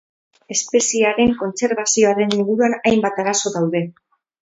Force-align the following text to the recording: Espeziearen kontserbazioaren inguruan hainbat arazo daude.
Espeziearen 0.55 1.35
kontserbazioaren 1.43 2.35
inguruan 2.41 2.77
hainbat 2.81 3.25
arazo 3.27 3.57
daude. 3.61 3.89